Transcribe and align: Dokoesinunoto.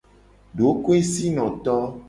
Dokoesinunoto. 0.57 1.73